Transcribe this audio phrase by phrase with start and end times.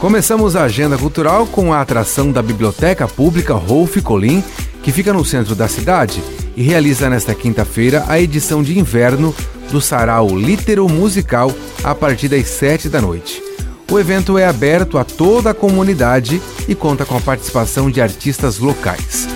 [0.00, 4.42] Começamos a agenda cultural com a atração da Biblioteca Pública Rolf Colin,
[4.82, 6.22] que fica no centro da cidade
[6.56, 9.34] e realiza nesta quinta-feira a edição de inverno
[9.70, 11.52] do Sarau Litero Musical
[11.84, 13.42] a partir das sete da noite.
[13.92, 18.58] O evento é aberto a toda a comunidade e conta com a participação de artistas
[18.58, 19.28] locais.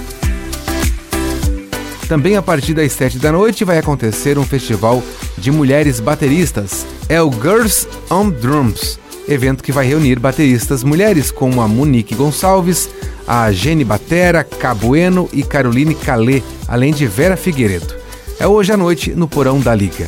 [2.09, 5.03] Também a partir das sete da noite vai acontecer um festival
[5.37, 6.87] de mulheres bateristas.
[7.07, 12.89] É o Girls on Drums, evento que vai reunir bateristas mulheres como a Monique Gonçalves,
[13.27, 17.95] a Jenny Batera, Cabueno e Caroline Calê, além de Vera Figueiredo.
[18.39, 20.07] É hoje à noite no Porão da Liga.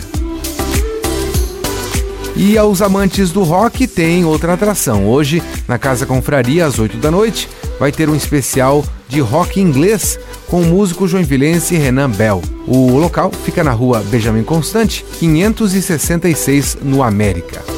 [2.37, 5.09] E aos amantes do rock tem outra atração.
[5.09, 10.19] Hoje, na Casa Confraria, às 8 da noite, vai ter um especial de rock inglês
[10.47, 12.43] com o músico joinvilense Renan Bell.
[12.67, 17.76] O local fica na rua Benjamin Constante, 566, no América.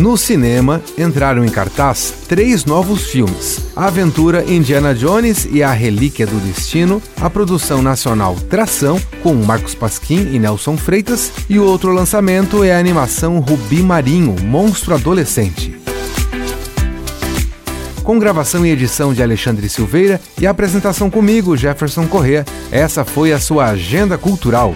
[0.00, 6.26] No cinema, entraram em cartaz três novos filmes: A Aventura Indiana Jones e a Relíquia
[6.26, 11.92] do Destino, a produção nacional Tração, com Marcos Pasquim e Nelson Freitas, e o outro
[11.92, 15.78] lançamento é a animação Rubi Marinho, Monstro Adolescente.
[18.02, 23.38] Com gravação e edição de Alexandre Silveira e apresentação comigo, Jefferson Corrêa, essa foi a
[23.38, 24.74] sua Agenda Cultural.